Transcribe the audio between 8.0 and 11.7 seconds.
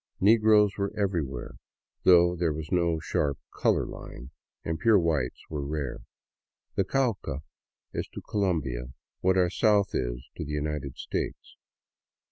to Colombia what our South is to the United States.